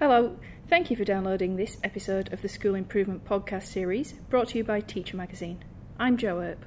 [0.00, 4.56] Hello, thank you for downloading this episode of the School Improvement Podcast series brought to
[4.56, 5.62] you by Teacher Magazine.
[5.98, 6.64] I'm Jo Earp.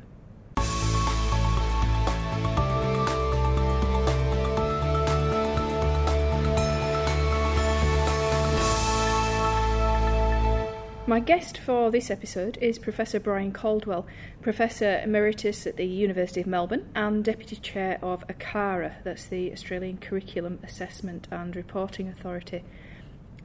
[11.08, 14.06] My guest for this episode is Professor Brian Caldwell,
[14.44, 19.98] Professor Emeritus at the University of Melbourne and Deputy Chair of ACARA, that's the Australian
[19.98, 22.64] Curriculum Assessment and Reporting Authority.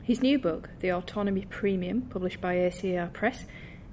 [0.08, 3.44] His new book, The Autonomy Premium, published by ACER Press,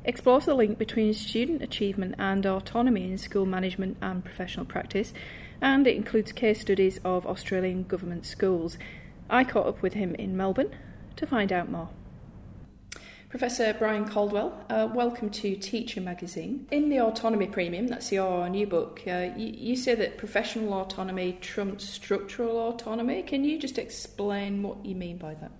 [0.05, 5.11] explores the link between student achievement and autonomy in school management and professional practice,
[5.59, 8.77] and it includes case studies of Australian government schools.
[9.29, 10.73] I caught up with him in Melbourne
[11.17, 11.89] to find out more.
[13.27, 16.65] Professor Brian Caldwell, uh, welcome to Teacher Magazine.
[16.71, 21.37] In the Autonomy Premium, that's your new book, uh, you, you, say that professional autonomy
[21.41, 23.21] trumps structural autonomy.
[23.21, 25.51] Can you just explain what you mean by that?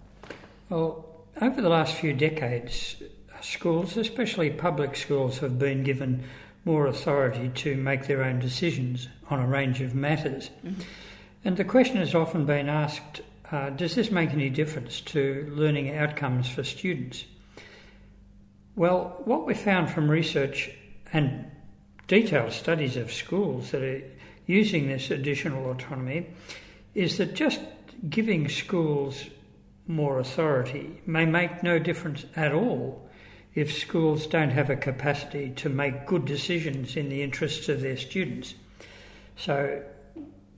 [0.70, 1.06] Well,
[1.42, 2.96] over the last few decades,
[3.42, 6.24] schools, especially public schools, have been given
[6.64, 10.50] more authority to make their own decisions on a range of matters.
[10.66, 10.82] Mm-hmm.
[11.44, 15.96] And the question has often been asked uh, does this make any difference to learning
[15.96, 17.26] outcomes for students?
[18.76, 20.72] Well, what we found from research
[21.14, 21.46] and
[22.08, 24.02] detailed studies of schools that are
[24.48, 26.28] using this additional autonomy
[26.94, 27.62] is that just
[28.10, 29.26] giving schools
[29.88, 33.08] more authority may make no difference at all
[33.54, 37.98] if schools don't have a capacity to make good decisions in the interests of their
[37.98, 38.56] students.
[39.38, 39.82] So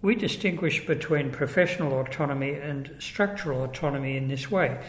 [0.01, 4.83] we distinguish between professional autonomy and structural autonomy in this way.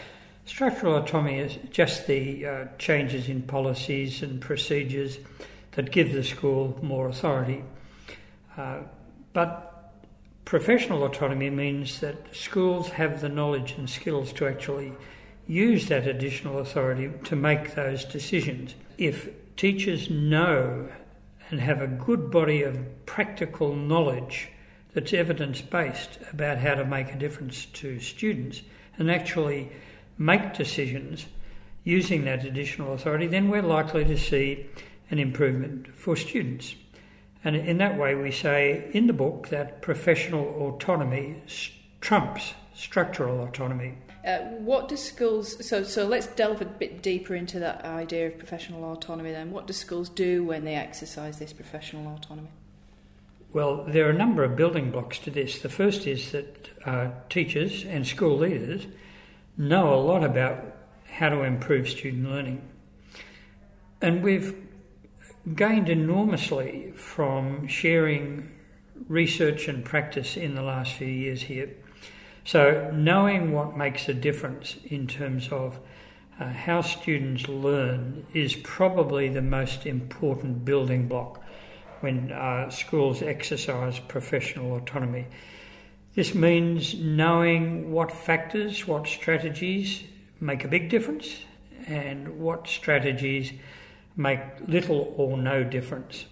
[0.47, 5.19] Structural autonomy is just the uh, changes in policies and procedures
[5.73, 7.63] that give the school more authority.
[8.57, 8.81] Uh,
[9.35, 9.68] but
[10.49, 14.91] professional autonomy means that schools have the knowledge and skills to actually
[15.47, 18.75] use that additional authority to make those decisions.
[18.97, 20.89] If teachers know
[21.51, 24.49] and have a good body of practical knowledge
[24.95, 28.63] that's evidence based about how to make a difference to students
[28.97, 29.71] and actually
[30.17, 31.27] make decisions
[31.85, 34.65] using that additional authority, then we're likely to see
[35.11, 36.75] an improvement for students.
[37.49, 41.43] And in that way, we say in the book that professional autonomy
[42.03, 43.95] trumps structural autonomy.
[44.23, 45.67] Uh, what do schools?
[45.67, 49.33] So, so let's delve a bit deeper into that idea of professional autonomy.
[49.33, 52.51] Then, what do schools do when they exercise this professional autonomy?
[53.55, 55.63] Well, there are a number of building blocks to this.
[55.63, 58.87] The first is that uh, teachers and school leaders
[59.57, 60.67] know a lot about
[61.07, 62.61] how to improve student learning.
[64.03, 64.68] And we've
[65.55, 68.51] gained enormously from sharing
[69.09, 71.71] research and practice in the last few years here.
[72.45, 75.79] So, knowing what makes a difference in terms of
[76.41, 81.43] uh, how students learn is probably the most important building block
[82.01, 85.27] when uh, schools exercise professional autonomy.
[86.15, 90.03] This means knowing what factors, what strategies
[90.41, 91.43] make a big difference,
[91.87, 93.53] and what strategies
[94.19, 96.27] make little or no difference.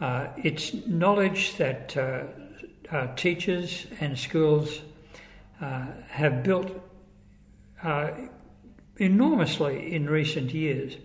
[0.00, 2.22] Uh, it's knowledge that uh,
[2.90, 4.80] uh, teachers and schools
[5.60, 6.70] uh, have built
[7.82, 8.10] uh,
[8.96, 10.96] enormously in recent years.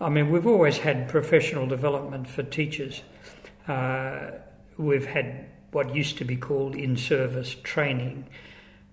[0.00, 3.02] I mean, we've always had professional development for teachers.
[4.76, 8.26] We've had what used to be called in service training.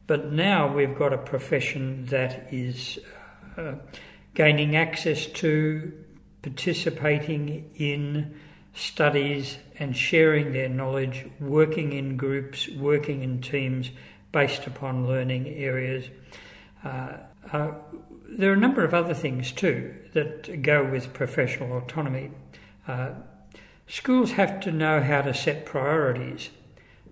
[0.08, 3.00] But now we've got a profession that is
[3.58, 3.76] uh,
[4.34, 5.94] gaining access to,
[6.42, 8.36] participating in
[8.74, 13.92] studies and sharing their knowledge, working in groups, working in teams
[14.32, 16.06] based upon learning areas.
[16.84, 17.14] Uh,
[17.52, 17.72] uh,
[18.28, 22.32] there are a number of other things too that go with professional autonomy.
[22.88, 23.12] Uh,
[23.88, 26.50] schools have to know how to set priorities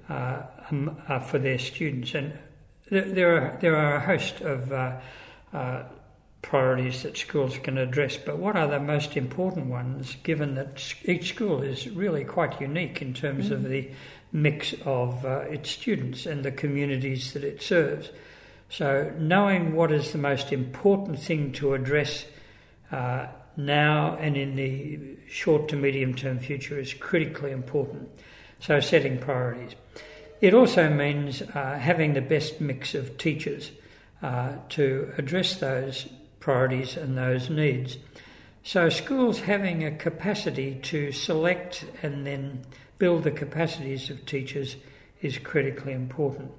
[0.09, 2.13] uh, um, uh, for their students.
[2.13, 2.37] And
[2.89, 5.83] there are, there are a host of uh,
[6.41, 11.29] priorities that schools can address, but what are the most important ones, given that each
[11.29, 13.51] school is really quite unique in terms mm.
[13.51, 13.89] of the
[14.31, 18.11] mix of uh, its students and the communities that it serves?
[18.69, 22.25] So, knowing what is the most important thing to address
[22.91, 28.09] uh, now and in the short to medium term future is critically important.
[28.59, 29.75] So, setting priorities.
[30.41, 33.71] It also means uh, having the best mix of teachers
[34.21, 36.07] uh, to address those
[36.47, 37.97] priorities and those needs.
[38.63, 42.61] So, schools having a capacity to select and then
[42.97, 44.77] build the capacities of teachers
[45.21, 46.53] is critically important.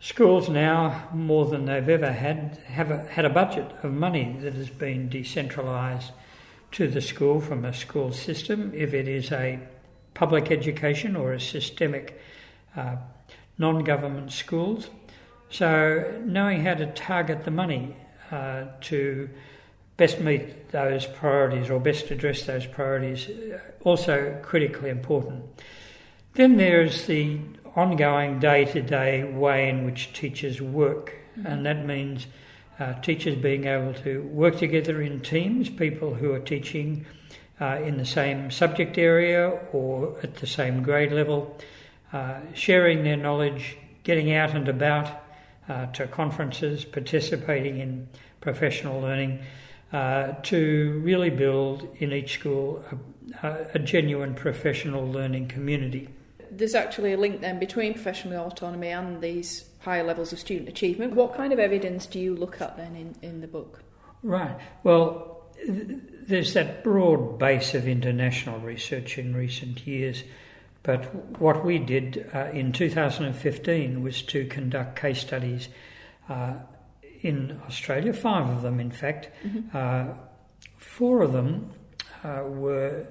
[0.00, 4.54] Schools now, more than they've ever had, have a, had a budget of money that
[4.54, 6.12] has been decentralised
[6.70, 9.58] to the school from a school system, if it is a
[10.14, 12.20] public education or a systemic
[12.76, 12.94] uh,
[13.58, 14.90] non government schools.
[15.50, 17.96] So, knowing how to target the money
[18.30, 19.28] uh, to
[19.96, 25.44] best meet those priorities or best address those priorities uh, also critically important.
[26.34, 27.38] Then there's the
[27.76, 31.46] ongoing day to day way in which teachers work, mm-hmm.
[31.46, 32.26] and that means
[32.80, 37.06] uh, teachers being able to work together in teams, people who are teaching
[37.60, 41.56] uh, in the same subject area or at the same grade level,
[42.12, 45.23] uh, sharing their knowledge, getting out and about
[45.68, 48.08] uh, to conferences, participating in
[48.40, 49.40] professional learning.
[49.92, 52.84] Uh, to really build in each school
[53.44, 56.08] a, a genuine professional learning community
[56.58, 61.14] there's actually a link then between professional autonomy and these higher levels of student achievement.
[61.14, 63.82] What kind of evidence do you look at then in, in the book?
[64.22, 64.56] Right.
[64.82, 70.24] Well, there's that broad base of international research in recent years,
[70.84, 75.68] but what we did uh, in 2015 was to conduct case studies
[76.28, 76.58] uh,
[77.22, 79.30] in Australia, five of them, in fact.
[79.42, 79.76] Mm-hmm.
[79.76, 80.14] Uh,
[80.76, 81.70] four of them
[82.22, 83.06] uh, were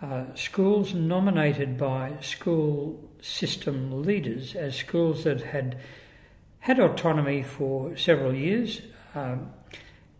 [0.00, 5.78] uh, schools nominated by school system leaders as schools that had
[6.60, 8.80] had autonomy for several years,
[9.16, 9.50] um,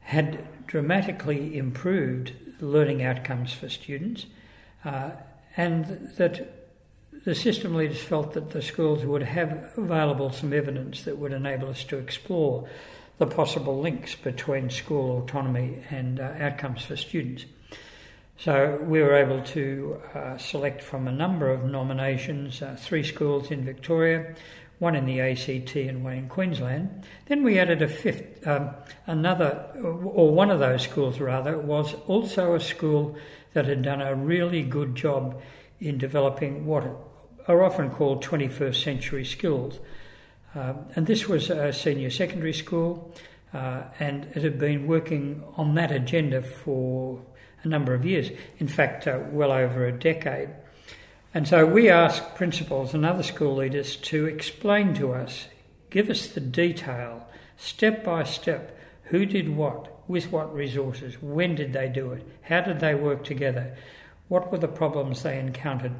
[0.01, 4.27] had dramatically improved learning outcomes for students,
[4.85, 5.13] uh,
[5.57, 6.62] and that
[7.25, 11.69] the system leaders felt that the schools would have available some evidence that would enable
[11.69, 12.69] us to explore
[13.19, 17.45] the possible links between school autonomy and uh, outcomes for students.
[18.39, 23.53] So we were able to uh, select from a number of nominations uh, three schools
[23.53, 24.35] in Victoria,
[24.81, 27.05] one in the ACT and one in Queensland.
[27.27, 28.71] Then we added a fifth, um,
[29.07, 33.17] another, or one of those schools rather, was also a school
[33.53, 35.41] that had done a really good job
[35.79, 36.85] in developing what
[37.49, 39.79] are often called 21st century skills.
[40.55, 43.15] Um, and this was a senior secondary school,
[43.55, 47.23] uh, and it had been working on that agenda for
[47.63, 50.51] a number of years, in fact, uh, well over a decade.
[51.35, 55.49] And so we asked principals and other school leaders to explain to us,
[55.89, 61.73] give us the detail, step by step, who did what, with what resources, when did
[61.73, 63.75] they do it, how did they work together,
[64.29, 65.93] what were the problems they encountered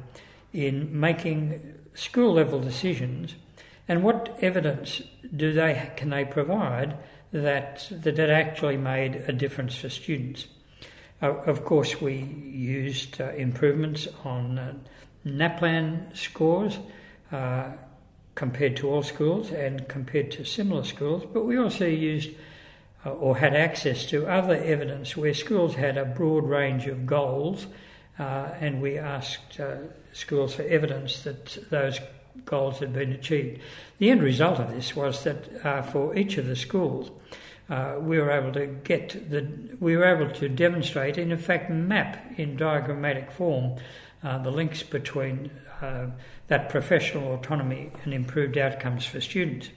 [0.53, 3.35] in making school level decisions,
[3.87, 5.01] and what evidence
[5.35, 6.97] do they can they provide
[7.31, 10.47] that that it actually made a difference for students.
[11.21, 14.73] Uh, of course, we used uh, improvements on uh,
[15.25, 16.79] NAPLAN scores
[17.31, 17.71] uh,
[18.35, 22.31] compared to all schools and compared to similar schools, but we also used
[23.05, 27.67] uh, or had access to other evidence where schools had a broad range of goals,
[28.17, 29.59] and we asked
[30.13, 31.99] schools for evidence that those
[32.45, 33.61] goals had been achieved.
[33.97, 37.11] The end result of this was that for each of the schools,
[37.69, 39.47] uh, we were able to get the
[39.79, 43.75] we were able to demonstrate in fact map in diagrammatic form
[44.23, 45.49] uh, the links between
[45.81, 46.07] uh,
[46.47, 49.69] that professional autonomy and improved outcomes for students.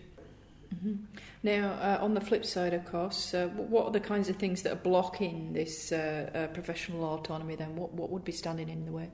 [0.75, 1.05] Mm-hmm.
[1.43, 4.63] Now, uh, on the flip side, of course, uh, what are the kinds of things
[4.63, 7.57] that are blocking this uh, professional autonomy?
[7.57, 9.11] Then, what what would be standing in the way?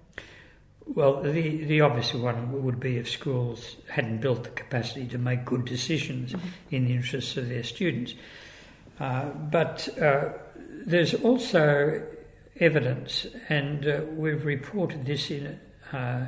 [0.87, 5.45] Well, the, the obvious one would be if schools hadn't built the capacity to make
[5.45, 6.49] good decisions mm-hmm.
[6.71, 8.15] in the interests of their students.
[8.99, 10.31] Uh, but uh,
[10.87, 12.05] there's also
[12.59, 15.59] evidence, and uh, we've reported this in
[15.93, 16.27] uh,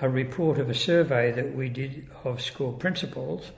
[0.00, 3.52] a report of a survey that we did of school principals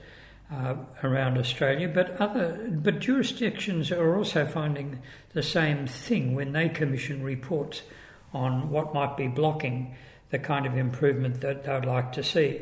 [0.51, 1.87] uh, around Australia.
[1.87, 4.99] But other, but jurisdictions are also finding
[5.33, 7.83] the same thing when they commission reports
[8.33, 9.95] on what might be blocking
[10.29, 12.61] the kind of improvement that they'd like to see.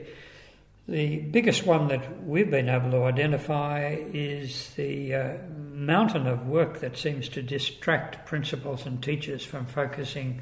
[0.88, 5.38] The biggest one that we've been able to identify is the uh,
[5.74, 10.40] mountain of work that seems to distract principals and teachers from focusing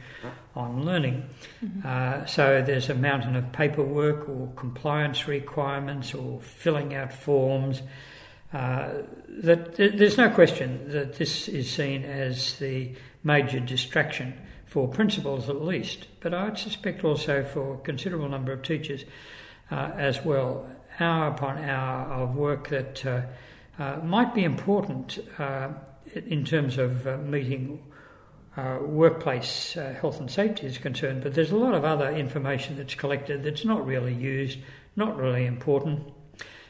[0.56, 1.28] on learning.
[1.64, 1.80] Mm-hmm.
[1.84, 7.82] Uh, so there's a mountain of paperwork or compliance requirements or filling out forms.
[8.54, 14.34] Uh, that th- there's no question that this is seen as the major distraction
[14.68, 19.06] for principals at least, but I would suspect also for a considerable number of teachers
[19.72, 20.70] uh, as well,
[21.00, 23.22] hour upon hour of work that uh,
[23.78, 25.20] uh, might be important
[26.14, 27.82] in terms of meeting
[28.58, 32.78] uh, workplace uh, health and safety is concerned, but there's a lot of other information
[32.78, 34.60] that's collected that's not really used,
[34.96, 36.02] not really important.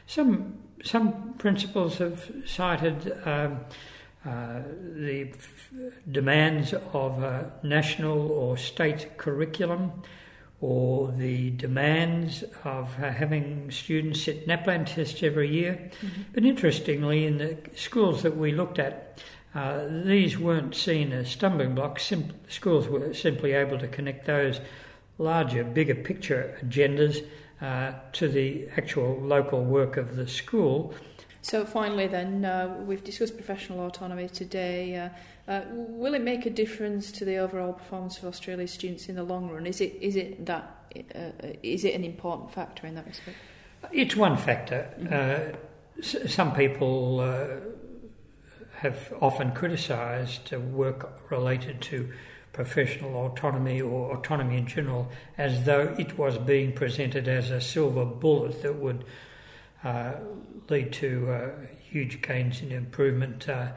[0.06, 3.60] Some some principals have cited um,
[4.24, 4.62] uh,
[4.96, 5.70] the f-
[6.10, 10.02] demands of a national or state curriculum
[10.60, 15.90] or the demands of uh, having students sit NAPLAN tests every year.
[16.00, 16.22] Mm-hmm.
[16.32, 19.18] But interestingly, in the schools that we looked at,
[19.54, 22.06] uh, these weren't seen as stumbling blocks.
[22.06, 24.60] Sim- schools were simply able to connect those
[25.18, 27.26] larger, bigger picture agendas
[27.60, 30.94] uh, to the actual local work of the school.
[31.42, 35.10] So, finally, then, uh, we've discussed professional autonomy today.
[35.46, 39.16] Uh, uh, will it make a difference to the overall performance of Australia's students in
[39.16, 39.66] the long run?
[39.66, 41.30] Is it is it that uh,
[41.62, 43.36] is it an important factor in that respect?
[43.92, 44.88] It's one factor.
[44.98, 45.12] Mm-hmm.
[45.12, 45.56] Uh,
[45.98, 47.46] s- some people uh,
[48.78, 52.12] have often criticised work related to
[52.52, 58.04] professional autonomy or autonomy in general as though it was being presented as a silver
[58.04, 59.04] bullet that would
[59.84, 60.14] uh,
[60.70, 61.50] lead to uh,
[61.90, 63.68] huge gains in improvement, uh,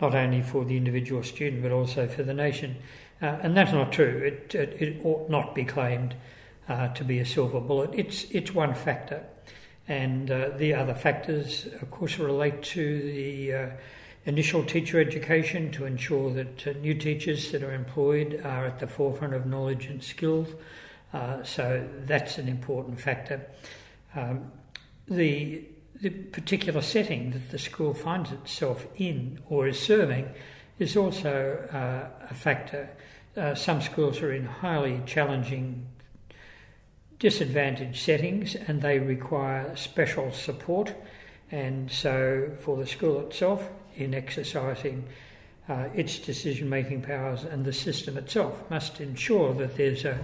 [0.00, 2.76] not only for the individual student but also for the nation.
[3.22, 4.22] Uh, and that's not true.
[4.24, 6.14] It, it, it ought not be claimed
[6.68, 7.90] uh, to be a silver bullet.
[7.94, 9.24] It's, it's one factor.
[9.86, 13.72] And uh, the other factors, of course, relate to the
[14.26, 18.86] initial teacher education to ensure that uh, new teachers that are employed are at the
[18.86, 20.48] forefront of knowledge and skills.
[21.12, 23.46] Uh, so that's an important factor.
[24.14, 24.50] Um,
[25.06, 25.64] the,
[26.00, 30.28] the particular setting that the school finds itself in or is serving
[30.78, 32.90] is also uh, a factor.
[33.36, 35.86] Uh, some schools are in highly challenging,
[37.18, 40.94] disadvantaged settings and they require special support.
[41.50, 45.04] And so, for the school itself, in exercising
[45.68, 50.18] uh, its decision making powers, and the system itself must ensure that there's a